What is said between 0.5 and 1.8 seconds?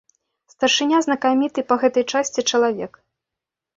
Старшыня знакаміты па